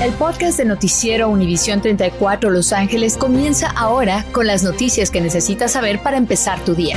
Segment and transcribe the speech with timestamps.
[0.00, 5.72] El podcast de Noticiero Univisión 34 Los Ángeles comienza ahora con las noticias que necesitas
[5.72, 6.96] saber para empezar tu día.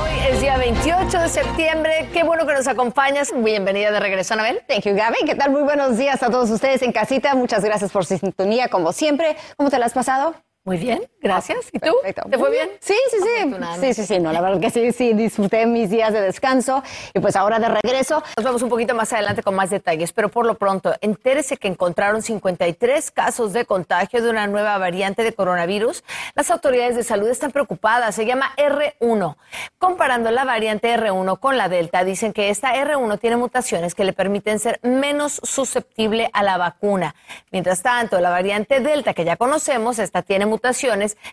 [0.00, 2.08] Hoy es día 28 de septiembre.
[2.12, 3.32] Qué bueno que nos acompañas.
[3.34, 4.60] Bienvenida de regreso, Anabel.
[4.68, 5.16] Thank you, Gaby.
[5.26, 5.50] ¿Qué tal?
[5.50, 7.34] Muy buenos días a todos ustedes en casita.
[7.34, 9.36] Muchas gracias por su sintonía, como siempre.
[9.56, 10.36] ¿Cómo te la has pasado?
[10.68, 11.70] Muy bien, gracias.
[11.72, 11.94] ¿Y tú?
[12.02, 12.28] Perfecto.
[12.28, 12.68] ¿Te fue bien?
[12.78, 13.54] Sí, sí, sí.
[13.80, 14.18] Sí, sí, sí.
[14.18, 15.14] No, la verdad que sí, sí.
[15.14, 16.82] Disfruté mis días de descanso
[17.14, 18.22] y pues ahora de regreso.
[18.36, 21.68] Nos vemos un poquito más adelante con más detalles, pero por lo pronto, entérese que
[21.68, 26.04] encontraron 53 casos de contagio de una nueva variante de coronavirus.
[26.34, 29.36] Las autoridades de salud están preocupadas, se llama R1.
[29.78, 34.12] Comparando la variante R1 con la Delta, dicen que esta R1 tiene mutaciones que le
[34.12, 37.14] permiten ser menos susceptible a la vacuna.
[37.52, 40.57] Mientras tanto, la variante Delta que ya conocemos, esta tiene mutaciones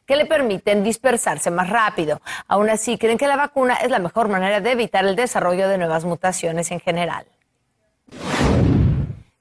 [0.06, 2.22] que le permiten dispersarse más rápido.
[2.48, 5.78] Aún así, creen que la vacuna es la mejor manera de evitar el desarrollo de
[5.78, 7.26] nuevas mutaciones en general.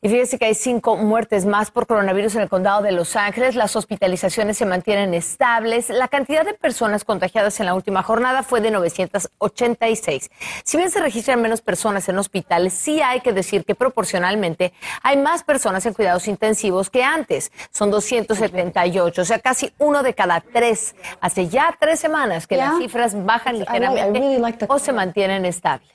[0.04, 3.54] Y fíjese que hay cinco muertes más por coronavirus en el condado de Los Ángeles.
[3.54, 5.88] Las hospitalizaciones se mantienen estables.
[5.88, 10.30] La cantidad de personas contagiadas en la última jornada fue de 986.
[10.62, 15.16] Si bien se registran menos personas en hospitales, sí hay que decir que proporcionalmente hay
[15.16, 17.50] más personas en cuidados intensivos que antes.
[17.70, 20.94] Son 278, o sea, casi uno de cada tres.
[21.22, 25.94] Hace ya tres semanas que las cifras bajan ligeramente o se mantienen estables.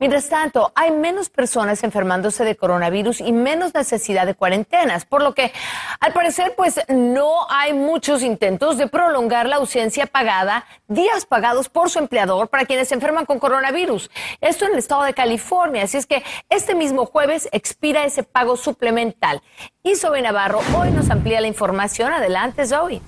[0.00, 5.34] Mientras tanto, hay menos personas enfermándose de coronavirus y menos necesidad de cuarentenas, por lo
[5.34, 5.52] que
[5.98, 11.90] al parecer pues no hay muchos intentos de prolongar la ausencia pagada, días pagados por
[11.90, 14.08] su empleador para quienes se enferman con coronavirus.
[14.40, 18.56] Esto en el estado de California, así es que este mismo jueves expira ese pago
[18.56, 19.42] suplemental.
[19.82, 22.12] Y Zoe Navarro hoy nos amplía la información.
[22.12, 23.00] Adelante, Zoe.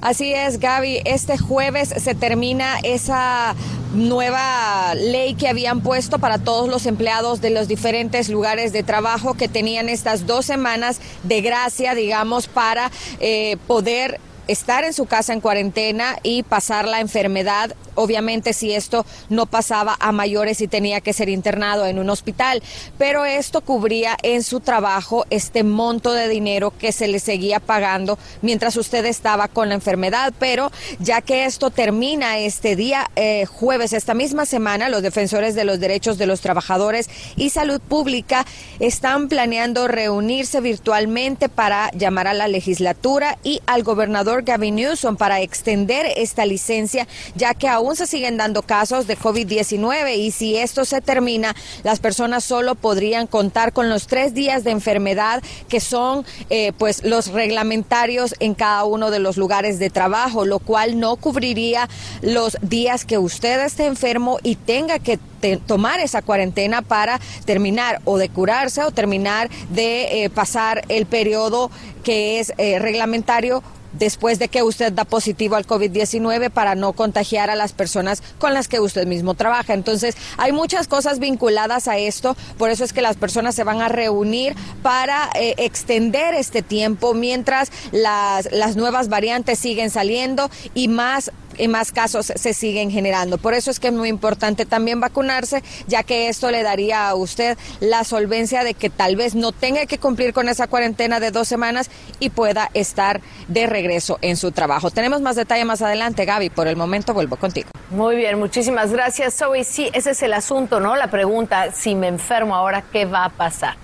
[0.00, 1.00] Así es, Gaby.
[1.04, 3.54] Este jueves se termina esa
[3.92, 9.34] nueva ley que habían puesto para todos los empleados de los diferentes lugares de trabajo
[9.34, 12.90] que tenían estas dos semanas de gracia, digamos, para
[13.20, 19.04] eh, poder estar en su casa en cuarentena y pasar la enfermedad obviamente si esto
[19.28, 22.62] no pasaba a mayores y tenía que ser internado en un hospital,
[22.98, 28.18] pero esto cubría en su trabajo este monto de dinero que se le seguía pagando
[28.40, 33.92] mientras usted estaba con la enfermedad, pero ya que esto termina este día eh, jueves,
[33.92, 38.46] esta misma semana, los defensores de los derechos de los trabajadores y salud pública
[38.80, 45.40] están planeando reunirse virtualmente para llamar a la legislatura y al gobernador Gavin Newsom para
[45.40, 50.84] extender esta licencia, ya que aún se siguen dando casos de COVID-19 y si esto
[50.84, 56.24] se termina, las personas solo podrían contar con los tres días de enfermedad que son
[56.48, 61.16] eh, pues los reglamentarios en cada uno de los lugares de trabajo, lo cual no
[61.16, 61.88] cubriría
[62.20, 65.18] los días que usted esté enfermo y tenga que
[65.66, 71.68] tomar esa cuarentena para terminar o de curarse o terminar de eh, pasar el periodo
[72.04, 77.50] que es eh, reglamentario después de que usted da positivo al COVID-19 para no contagiar
[77.50, 79.74] a las personas con las que usted mismo trabaja.
[79.74, 83.80] Entonces, hay muchas cosas vinculadas a esto, por eso es que las personas se van
[83.80, 90.88] a reunir para eh, extender este tiempo mientras las, las nuevas variantes siguen saliendo y
[90.88, 93.38] más y más casos se siguen generando.
[93.38, 97.14] Por eso es que es muy importante también vacunarse, ya que esto le daría a
[97.14, 101.30] usted la solvencia de que tal vez no tenga que cumplir con esa cuarentena de
[101.30, 101.90] dos semanas
[102.20, 104.90] y pueda estar de regreso en su trabajo.
[104.90, 106.50] Tenemos más detalle más adelante, Gaby.
[106.50, 107.70] Por el momento vuelvo contigo.
[107.90, 109.64] Muy bien, muchísimas gracias, Zoe.
[109.64, 110.96] Sí, ese es el asunto, ¿no?
[110.96, 113.76] La pregunta, si me enfermo ahora, ¿qué va a pasar?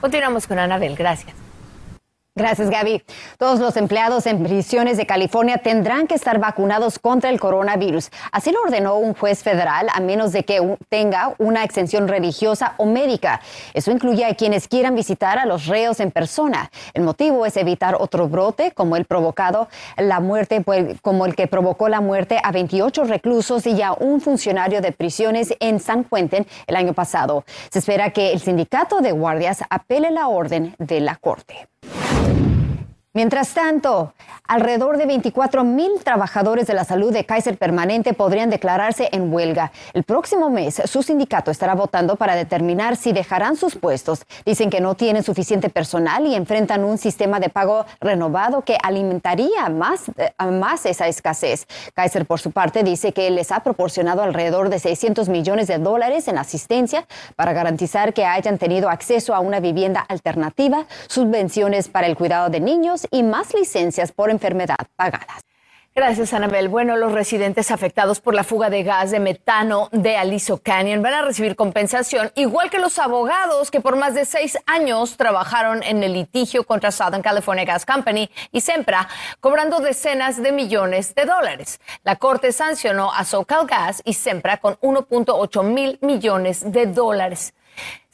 [0.00, 1.45] Continuamos con Anabel, gracias.
[2.38, 3.02] Gracias, Gaby.
[3.38, 8.10] Todos los empleados en prisiones de California tendrán que estar vacunados contra el coronavirus.
[8.30, 12.84] Así lo ordenó un juez federal, a menos de que tenga una exención religiosa o
[12.84, 13.40] médica.
[13.72, 16.70] Eso incluye a quienes quieran visitar a los reos en persona.
[16.92, 21.46] El motivo es evitar otro brote como el provocado la muerte, pues, como el que
[21.46, 26.46] provocó la muerte a 28 reclusos y a un funcionario de prisiones en San Quentin
[26.66, 27.44] el año pasado.
[27.70, 31.66] Se espera que el sindicato de guardias apele la orden de la corte.
[31.94, 32.45] you
[33.16, 34.12] Mientras tanto,
[34.46, 39.72] alrededor de 24 mil trabajadores de la salud de Kaiser Permanente podrían declararse en huelga.
[39.94, 44.26] El próximo mes, su sindicato estará votando para determinar si dejarán sus puestos.
[44.44, 49.70] Dicen que no tienen suficiente personal y enfrentan un sistema de pago renovado que alimentaría
[49.70, 51.66] más, eh, más esa escasez.
[51.94, 56.28] Kaiser, por su parte, dice que les ha proporcionado alrededor de 600 millones de dólares
[56.28, 62.14] en asistencia para garantizar que hayan tenido acceso a una vivienda alternativa, subvenciones para el
[62.14, 65.46] cuidado de niños y más licencias por enfermedad pagadas.
[65.96, 66.68] Gracias, Anabel.
[66.68, 71.14] Bueno, los residentes afectados por la fuga de gas de metano de Aliso Canyon van
[71.14, 76.02] a recibir compensación, igual que los abogados que por más de seis años trabajaron en
[76.02, 79.08] el litigio contra Southern California Gas Company y Sempra,
[79.40, 81.80] cobrando decenas de millones de dólares.
[82.04, 87.54] La Corte sancionó a SoCal Gas y Sempra con 1.8 mil millones de dólares.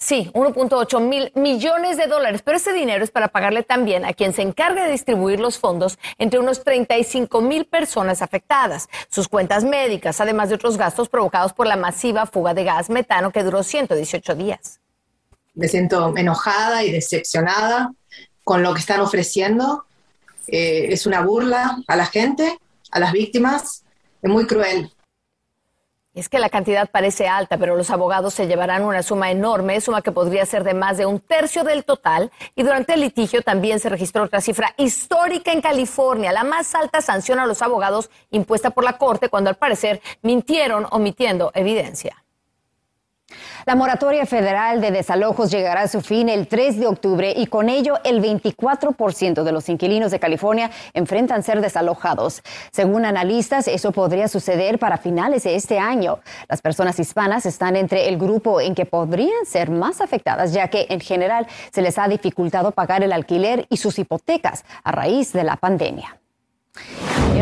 [0.02, 4.32] Sí, 1.8 mil millones de dólares, pero ese dinero es para pagarle también a quien
[4.32, 10.20] se encarga de distribuir los fondos entre unos 35 mil personas afectadas, sus cuentas médicas,
[10.20, 14.34] además de otros gastos provocados por la masiva fuga de gas metano que duró 118
[14.34, 14.81] días.
[15.54, 17.93] Me siento enojada y decepcionada
[18.43, 19.84] con lo que están ofreciendo.
[20.48, 22.58] Eh, es una burla a la gente,
[22.90, 23.84] a las víctimas.
[24.20, 24.90] Es muy cruel.
[26.14, 30.03] Es que la cantidad parece alta, pero los abogados se llevarán una suma enorme, suma
[30.03, 32.31] que podría ser de más de un tercio del total.
[32.55, 37.00] Y durante el litigio también se registró otra cifra histórica en California, la más alta
[37.00, 42.21] sanción a los abogados impuesta por la Corte cuando al parecer mintieron omitiendo evidencia.
[43.64, 47.69] La moratoria federal de desalojos llegará a su fin el 3 de octubre y con
[47.69, 52.43] ello el 24% de los inquilinos de California enfrentan ser desalojados.
[52.73, 56.19] Según analistas, eso podría suceder para finales de este año.
[56.49, 60.87] Las personas hispanas están entre el grupo en que podrían ser más afectadas, ya que
[60.90, 65.44] en general se les ha dificultado pagar el alquiler y sus hipotecas a raíz de
[65.44, 66.21] la pandemia.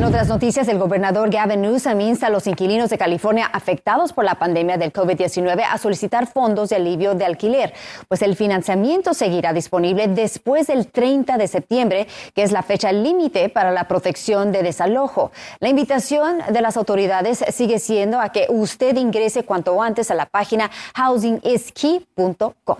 [0.01, 4.25] En otras noticias, el gobernador Gavin Newsom insta a los inquilinos de California afectados por
[4.25, 7.75] la pandemia del COVID-19 a solicitar fondos de alivio de alquiler,
[8.09, 13.49] pues el financiamiento seguirá disponible después del 30 de septiembre, que es la fecha límite
[13.51, 15.33] para la protección de desalojo.
[15.59, 20.27] La invitación de las autoridades sigue siendo a que usted ingrese cuanto antes a la
[20.27, 22.77] página housingiskey.com.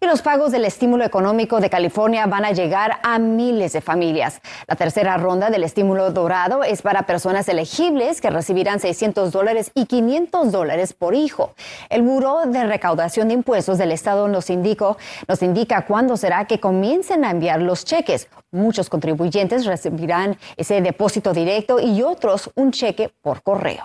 [0.00, 4.40] Y los pagos del estímulo económico de California van a llegar a miles de familias.
[4.66, 9.86] La tercera ronda del estímulo dorado es para personas elegibles que recibirán 600 dólares y
[9.86, 11.54] 500 dólares por hijo.
[11.88, 14.98] El Buró de Recaudación de Impuestos del Estado nos, indicó,
[15.28, 18.28] nos indica cuándo será que comiencen a enviar los cheques.
[18.50, 23.84] Muchos contribuyentes recibirán ese depósito directo y otros un cheque por correo.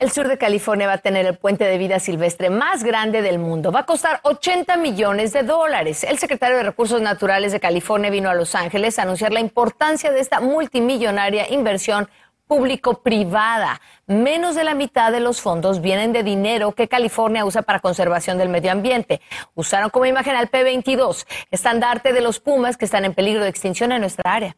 [0.00, 3.38] El sur de California va a tener el puente de vida silvestre más grande del
[3.38, 3.70] mundo.
[3.70, 6.02] Va a costar 80 millones de dólares.
[6.02, 10.10] El secretario de Recursos Naturales de California vino a Los Ángeles a anunciar la importancia
[10.10, 12.08] de esta multimillonaria inversión
[12.52, 13.80] público-privada.
[14.06, 18.36] Menos de la mitad de los fondos vienen de dinero que California usa para conservación
[18.36, 19.22] del medio ambiente.
[19.54, 23.90] Usaron como imagen al P-22, estandarte de los pumas que están en peligro de extinción
[23.90, 24.54] en nuestra área.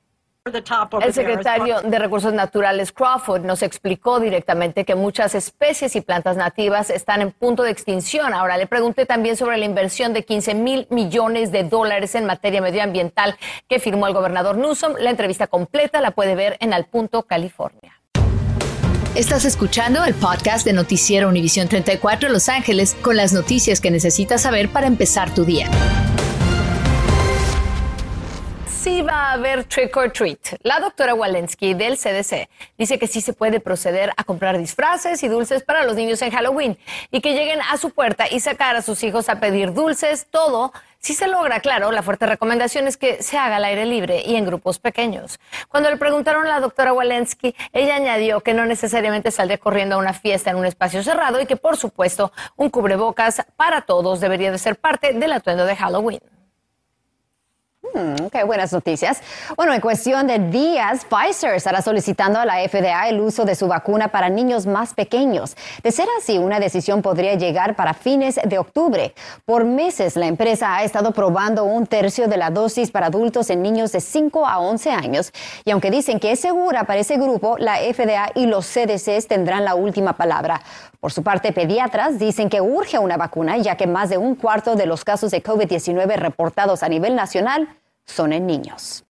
[0.46, 6.90] El secretario de Recursos Naturales Crawford nos explicó directamente que muchas especies y plantas nativas
[6.90, 8.34] están en punto de extinción.
[8.34, 12.60] Ahora le pregunté también sobre la inversión de 15 mil millones de dólares en materia
[12.60, 14.96] medioambiental que firmó el gobernador Newsom.
[14.98, 17.98] La entrevista completa la puede ver en Al Punto, California.
[19.14, 24.42] Estás escuchando el podcast de Noticiero Univisión 34 Los Ángeles con las noticias que necesitas
[24.42, 25.70] saber para empezar tu día
[29.02, 30.58] va a haber trick or treat.
[30.62, 32.48] La doctora Walensky del CDC
[32.78, 36.30] dice que sí se puede proceder a comprar disfraces y dulces para los niños en
[36.30, 36.78] Halloween
[37.10, 40.72] y que lleguen a su puerta y sacar a sus hijos a pedir dulces, todo.
[40.98, 44.36] Si se logra, claro, la fuerte recomendación es que se haga al aire libre y
[44.36, 45.38] en grupos pequeños.
[45.68, 49.98] Cuando le preguntaron a la doctora Walensky, ella añadió que no necesariamente saldría corriendo a
[49.98, 54.50] una fiesta en un espacio cerrado y que, por supuesto, un cubrebocas para todos debería
[54.50, 56.20] de ser parte del atuendo de Halloween.
[57.94, 59.22] Hmm, qué buenas noticias.
[59.56, 63.68] Bueno, en cuestión de días, Pfizer estará solicitando a la FDA el uso de su
[63.68, 65.56] vacuna para niños más pequeños.
[65.80, 69.14] De ser así, una decisión podría llegar para fines de octubre.
[69.44, 73.62] Por meses, la empresa ha estado probando un tercio de la dosis para adultos en
[73.62, 75.32] niños de 5 a 11 años.
[75.64, 79.64] Y aunque dicen que es segura para ese grupo, la FDA y los CDCs tendrán
[79.64, 80.60] la última palabra.
[80.98, 84.74] Por su parte, pediatras dicen que urge una vacuna, ya que más de un cuarto
[84.74, 87.68] de los casos de COVID-19 reportados a nivel nacional
[88.06, 89.04] son en niños.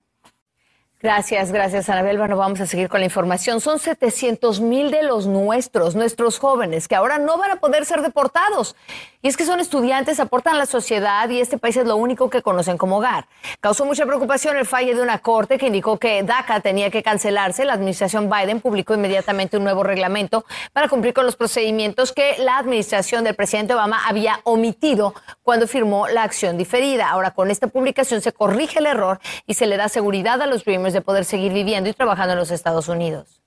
[1.04, 2.16] Gracias, gracias, Anabel.
[2.16, 3.60] Bueno, vamos a seguir con la información.
[3.60, 8.00] Son 700 mil de los nuestros, nuestros jóvenes, que ahora no van a poder ser
[8.00, 8.74] deportados.
[9.20, 12.30] Y es que son estudiantes, aportan a la sociedad y este país es lo único
[12.30, 13.26] que conocen como hogar.
[13.60, 17.66] Causó mucha preocupación el fallo de una corte que indicó que DACA tenía que cancelarse.
[17.66, 22.56] La administración Biden publicó inmediatamente un nuevo reglamento para cumplir con los procedimientos que la
[22.56, 27.10] administración del presidente Obama había omitido cuando firmó la acción diferida.
[27.10, 30.64] Ahora, con esta publicación se corrige el error y se le da seguridad a los
[30.64, 33.42] Dreamers de poder seguir viviendo y trabajando en los Estados Unidos.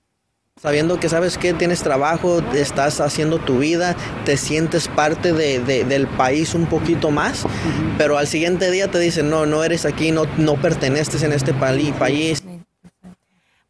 [0.60, 6.52] Sabiendo que sabes que tienes trabajo, estás haciendo tu vida, te sientes parte del país
[6.54, 7.46] un poquito más,
[7.96, 11.54] pero al siguiente día te dicen, no, no eres aquí, no, no perteneces en este
[11.54, 12.42] país.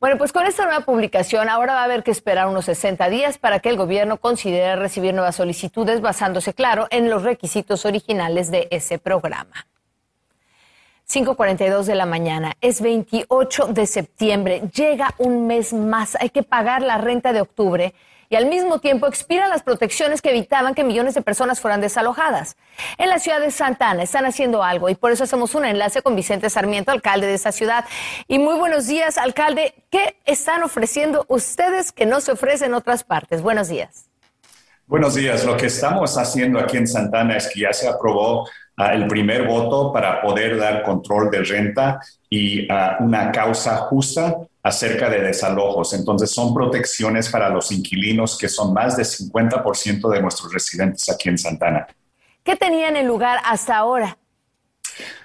[0.01, 3.37] Bueno, pues con esta nueva publicación ahora va a haber que esperar unos 60 días
[3.37, 8.69] para que el gobierno considere recibir nuevas solicitudes basándose, claro, en los requisitos originales de
[8.71, 9.67] ese programa.
[11.11, 16.83] 5.42 de la mañana, es 28 de septiembre, llega un mes más, hay que pagar
[16.83, 17.95] la renta de octubre
[18.29, 22.59] y al mismo tiempo expiran las protecciones que evitaban que millones de personas fueran desalojadas.
[22.99, 26.03] En la ciudad de Santa Ana están haciendo algo y por eso hacemos un enlace
[26.03, 27.87] con Vicente Sarmiento, alcalde de esa ciudad.
[28.27, 29.73] Y muy buenos días, alcalde.
[29.91, 33.41] ¿Qué están ofreciendo ustedes que no se ofrece en otras partes?
[33.41, 34.11] Buenos días.
[34.87, 35.43] Buenos días.
[35.47, 38.47] Lo que estamos haciendo aquí en Santana es que ya se aprobó
[38.79, 42.69] el primer voto para poder dar control de renta y
[43.01, 45.95] una causa justa acerca de desalojos.
[45.95, 51.29] Entonces son protecciones para los inquilinos que son más del 50% de nuestros residentes aquí
[51.29, 51.87] en Santana.
[52.45, 54.17] ¿Qué tenían en lugar hasta ahora?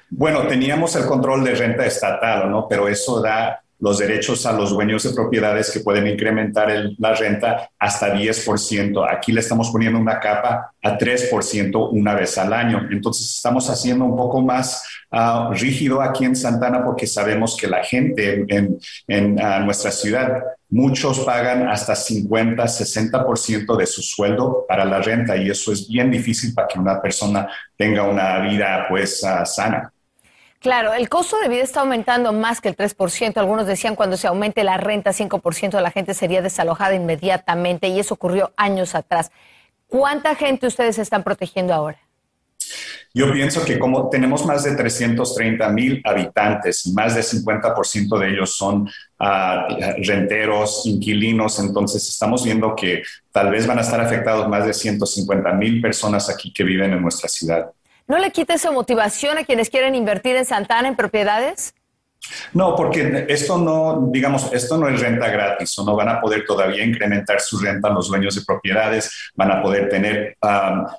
[0.09, 2.67] Bueno, teníamos el control de renta estatal, ¿no?
[2.67, 7.69] Pero eso da los derechos a los dueños de propiedades que pueden incrementar la renta
[7.77, 9.05] hasta 10%.
[9.11, 12.87] Aquí le estamos poniendo una capa a 3% una vez al año.
[12.89, 17.83] Entonces estamos haciendo un poco más ah, rígido aquí en Santana porque sabemos que la
[17.83, 25.01] gente en, ah, nuestra ciudad, muchos pagan hasta 50, 60% de su sueldo para la
[25.01, 29.45] renta y eso es bien difícil para que una persona tenga una vida pues ah,
[29.45, 29.91] sana.
[30.63, 33.35] Claro, el costo de vida está aumentando más que el 3%.
[33.35, 38.13] Algunos decían cuando se aumente la renta 5%, la gente sería desalojada inmediatamente y eso
[38.13, 39.29] ocurrió años atrás.
[39.87, 41.99] ¿Cuánta gente ustedes están protegiendo ahora?
[43.13, 48.29] Yo pienso que como tenemos más de 330 mil habitantes y más del 50% de
[48.29, 48.89] ellos son
[49.19, 49.67] ah,
[49.97, 53.03] renteros, inquilinos, entonces estamos viendo que
[53.33, 57.01] tal vez van a estar afectados más de 150 mil personas aquí que viven en
[57.01, 57.69] nuestra ciudad.
[58.07, 61.73] ¿No le quita esa motivación a quienes quieren invertir en Santana en propiedades?
[62.53, 66.45] No, porque esto no, digamos, esto no es renta gratis, o no van a poder
[66.45, 70.37] todavía incrementar su renta los dueños de propiedades, van a poder tener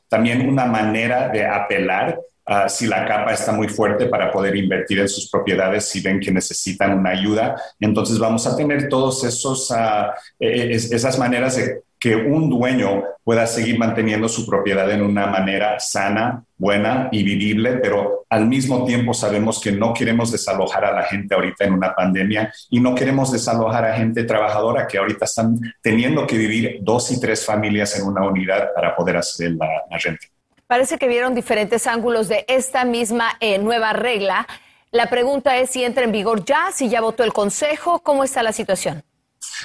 [0.09, 5.01] también una manera de apelar uh, si la capa está muy fuerte para poder invertir
[5.01, 7.57] en sus propiedades si ven que necesitan una ayuda.
[7.81, 13.79] Entonces vamos a tener todos esos, uh, esas maneras de que un dueño pueda seguir
[13.79, 19.59] manteniendo su propiedad en una manera sana, buena y vivible, pero al mismo tiempo sabemos
[19.59, 23.87] que no queremos desalojar a la gente ahorita en una pandemia y no queremos desalojar
[23.87, 28.29] a gente trabajadora que ahorita están teniendo que vivir dos y tres familias en una
[28.29, 29.67] unidad para poder hacer la,
[29.99, 30.27] renta.
[30.67, 34.47] Parece que vieron diferentes ángulos de esta misma eh, nueva regla.
[34.91, 38.43] La pregunta es si entra en vigor ya, si ya votó el Consejo, ¿cómo está
[38.43, 39.03] la situación?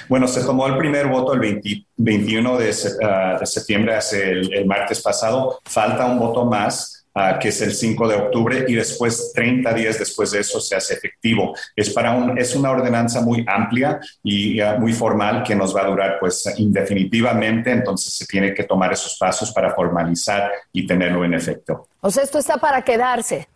[0.08, 1.60] Bueno, se tomó el primer voto el
[1.96, 2.58] 21
[3.02, 5.60] ah, de, septiembre, hace el, martes pasado.
[5.64, 9.98] Falta un voto más, ah, que es el 5 de octubre, y después, 30 días
[9.98, 11.54] después de eso, se hace efectivo.
[11.74, 15.82] Es, para un, es una ordenanza muy amplia y ah, muy formal que nos va
[15.82, 21.24] a durar pues indefinitivamente, entonces se tiene que tomar esos pasos para formalizar y tenerlo
[21.24, 21.88] en efecto.
[22.00, 23.48] O sea, esto está para quedarse.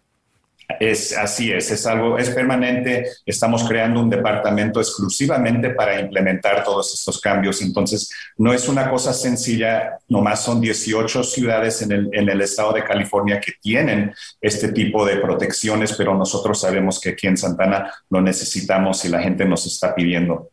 [0.80, 3.06] Es así es, es algo, es permanente.
[3.26, 7.60] Estamos creando un departamento exclusivamente para implementar todos estos cambios.
[7.62, 12.72] Entonces, no es una cosa sencilla, nomás son 18 ciudades en el, en el estado
[12.72, 17.92] de California que tienen este tipo de protecciones, pero nosotros sabemos que aquí en Santana
[18.10, 20.50] lo necesitamos y la gente nos está pidiendo.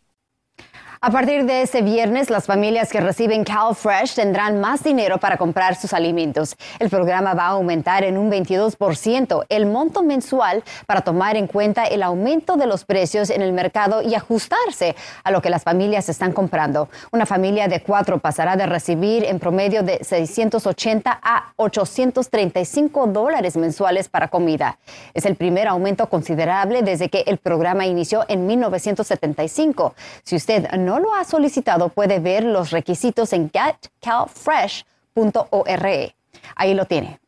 [1.06, 5.76] A partir de este viernes, las familias que reciben CalFresh tendrán más dinero para comprar
[5.76, 6.56] sus alimentos.
[6.78, 11.84] El programa va a aumentar en un 22% el monto mensual para tomar en cuenta
[11.84, 16.08] el aumento de los precios en el mercado y ajustarse a lo que las familias
[16.08, 16.88] están comprando.
[17.12, 24.08] Una familia de cuatro pasará de recibir en promedio de 680 a 835 dólares mensuales
[24.08, 24.78] para comida.
[25.12, 29.94] Es el primer aumento considerable desde que el programa inició en 1975.
[30.22, 36.14] Si usted no no lo ha solicitado puede ver los requisitos en getcalfresh.org.
[36.54, 37.18] Ahí lo tiene.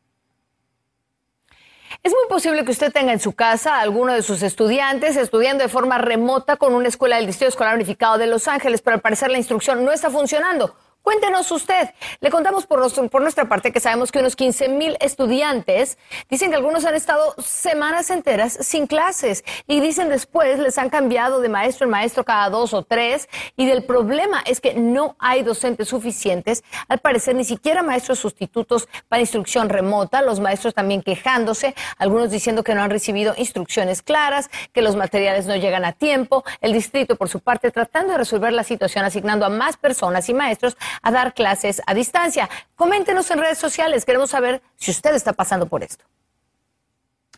[2.03, 5.65] Es muy posible que usted tenga en su casa a alguno de sus estudiantes estudiando
[5.65, 9.01] de forma remota con una escuela del Distrito Escolar Unificado de Los Ángeles, pero al
[9.01, 10.77] parecer la instrucción no está funcionando.
[11.07, 11.91] Cuéntenos usted.
[12.21, 12.81] Le contamos por,
[13.21, 15.99] nuestra parte que sabemos que unos 15 mil estudiantes
[16.29, 21.41] dicen que algunos han estado semanas enteras sin clases y dicen después les han cambiado
[21.41, 25.45] de maestro en maestro cada dos o tres y del problema es que no hay
[25.45, 26.65] docentes suficientes.
[26.89, 32.65] Al parecer ni siquiera maestros sustitutos para instrucción remota, los maestros también quejándose, algunos diciendo
[32.65, 37.15] que no han recibido instrucciones claras, que los materiales no llegan a tiempo, el distrito
[37.15, 41.11] por su parte tratando de resolver la situación asignando a más personas y maestros a
[41.11, 42.49] dar clases a distancia.
[42.75, 46.05] Coméntenos en redes sociales, queremos saber si usted está pasando por esto.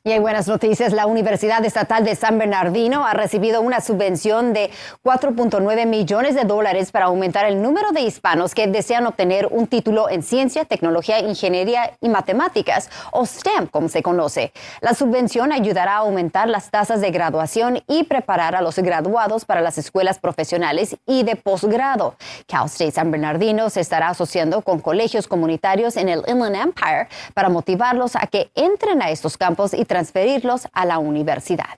[0.08, 0.94] Y hay buenas noticias.
[0.94, 4.70] La Universidad Estatal de San Bernardino ha recibido una subvención de
[5.04, 10.08] 4.9 millones de dólares para aumentar el número de hispanos que desean obtener un título
[10.08, 14.54] en ciencia, tecnología, ingeniería y matemáticas, o STEM, como se conoce.
[14.80, 19.60] La subvención ayudará a aumentar las tasas de graduación y preparar a los graduados para
[19.60, 22.14] las escuelas profesionales y de posgrado.
[22.46, 27.50] Cal State San Bernardino se estará asociando con colegios comunitarios en el Inland Empire para
[27.50, 31.76] motivarlos a que entren a estos campos y transferirlos a la universidad.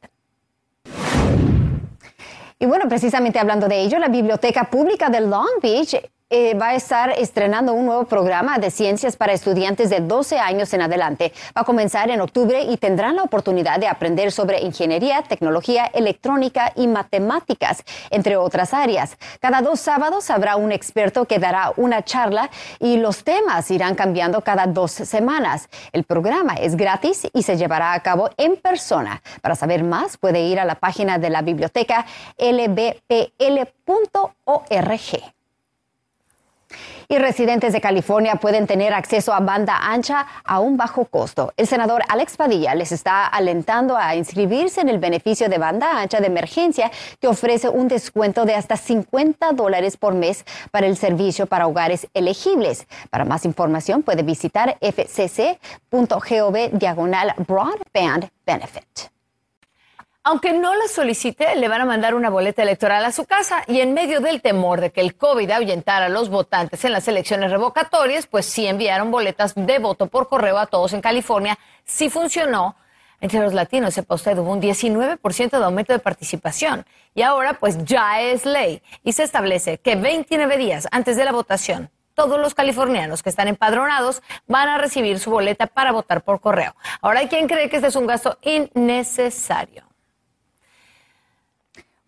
[2.59, 5.97] Y bueno, precisamente hablando de ello, la Biblioteca Pública de Long Beach
[6.31, 10.73] eh, va a estar estrenando un nuevo programa de ciencias para estudiantes de 12 años
[10.73, 11.33] en adelante.
[11.57, 16.73] Va a comenzar en octubre y tendrán la oportunidad de aprender sobre ingeniería, tecnología, electrónica
[16.77, 19.17] y matemáticas, entre otras áreas.
[19.41, 24.43] Cada dos sábados habrá un experto que dará una charla y los temas irán cambiando
[24.43, 25.69] cada dos semanas.
[25.93, 29.21] El programa es gratis y se llevará a cabo en persona.
[29.43, 32.07] Para saber más, puede ir a la página de la biblioteca
[32.39, 33.01] lbpl.org
[37.11, 41.53] y residentes de California pueden tener acceso a banda ancha a un bajo costo.
[41.57, 46.21] El senador Alex Padilla les está alentando a inscribirse en el beneficio de banda ancha
[46.21, 51.47] de emergencia que ofrece un descuento de hasta 50 dólares por mes para el servicio
[51.47, 52.87] para hogares elegibles.
[53.11, 59.20] Para más información puede visitar fcc.gov diagonal broadband benefit.
[60.31, 63.81] Aunque no la solicite, le van a mandar una boleta electoral a su casa y
[63.81, 67.51] en medio del temor de que el COVID ahuyentara a los votantes en las elecciones
[67.51, 71.59] revocatorias, pues sí enviaron boletas de voto por correo a todos en California.
[71.85, 72.77] Sí funcionó.
[73.21, 76.87] Entre los latinos, se usted, hubo un 19% de aumento de participación.
[77.13, 78.85] Y ahora, pues ya es ley.
[79.03, 83.49] Y se establece que 29 días antes de la votación, todos los californianos que están
[83.49, 86.77] empadronados van a recibir su boleta para votar por correo.
[87.01, 89.90] Ahora hay quien cree que este es un gasto innecesario.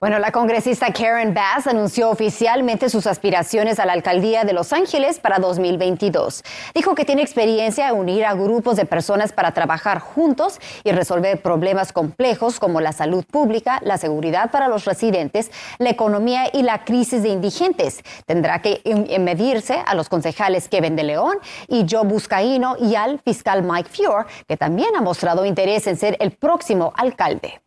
[0.02, 5.20] Bueno, la congresista Karen Bass anunció oficialmente sus aspiraciones a la alcaldía de Los Ángeles
[5.20, 6.42] para 2022.
[6.74, 11.40] Dijo que tiene experiencia en unir a grupos de personas para trabajar juntos y resolver
[11.40, 16.84] problemas complejos como la salud pública, la seguridad para los residentes, la economía y la
[16.84, 18.02] crisis de indigentes.
[18.26, 18.82] Tendrá que
[19.20, 21.38] medirse a los concejales Kevin de León
[21.68, 26.16] y Joe Buscaino y al fiscal Mike Fior, que también ha mostrado interés en ser
[26.18, 27.62] el próximo alcalde.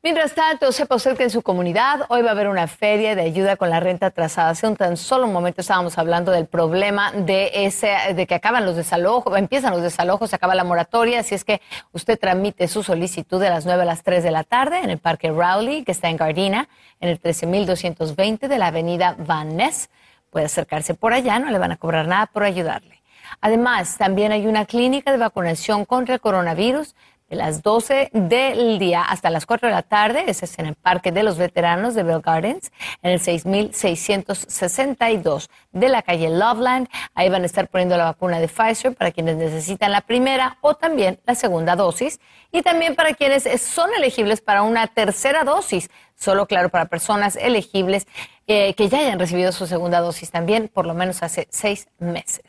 [0.00, 3.22] Mientras tanto, sepa usted que en su comunidad hoy va a haber una feria de
[3.22, 4.50] ayuda con la renta atrasada.
[4.50, 8.64] Hace un tan solo un momento estábamos hablando del problema de ese, de que acaban
[8.64, 12.84] los desalojos, empiezan los desalojos, se acaba la moratoria, así es que usted tramite su
[12.84, 15.90] solicitud de las 9 a las 3 de la tarde en el Parque Rowley, que
[15.90, 16.68] está en Gardena,
[17.00, 19.90] en el 13220 de la avenida Van Ness.
[20.30, 23.02] Puede acercarse por allá, no le van a cobrar nada por ayudarle.
[23.40, 26.94] Además, también hay una clínica de vacunación contra el coronavirus
[27.28, 30.24] de las 12 del día hasta las 4 de la tarde.
[30.26, 35.88] Ese es en el Parque de los Veteranos de Bell Gardens, en el 6662 de
[35.88, 36.88] la calle Loveland.
[37.14, 40.74] Ahí van a estar poniendo la vacuna de Pfizer para quienes necesitan la primera o
[40.74, 42.20] también la segunda dosis.
[42.50, 45.90] Y también para quienes son elegibles para una tercera dosis.
[46.16, 48.06] Solo, claro, para personas elegibles
[48.46, 52.42] eh, que ya hayan recibido su segunda dosis también, por lo menos hace seis meses.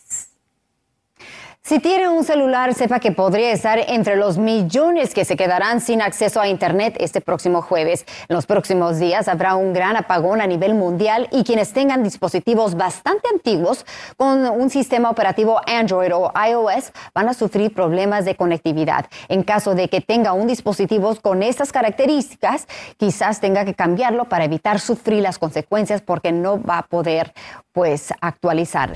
[1.69, 6.01] Si tiene un celular, sepa que podría estar entre los millones que se quedarán sin
[6.01, 8.07] acceso a Internet este próximo jueves.
[8.27, 12.73] En los próximos días habrá un gran apagón a nivel mundial y quienes tengan dispositivos
[12.73, 13.85] bastante antiguos
[14.17, 19.05] con un sistema operativo Android o iOS van a sufrir problemas de conectividad.
[19.27, 24.45] En caso de que tenga un dispositivo con estas características, quizás tenga que cambiarlo para
[24.45, 27.31] evitar sufrir las consecuencias porque no va a poder
[27.73, 28.95] pues actualizar.